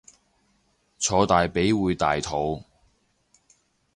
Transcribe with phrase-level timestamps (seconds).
[0.97, 2.63] 坐大髀會大肚